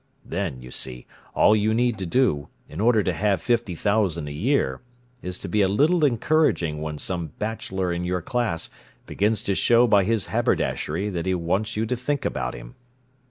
[0.25, 1.05] Then, you see,
[1.35, 4.81] all you need to do, in order to have fifty thousand a year,
[5.21, 8.71] is to be a little encouraging when some bachelor in your class
[9.05, 12.73] begins to show by his haberdashery what he wants you to think about him!"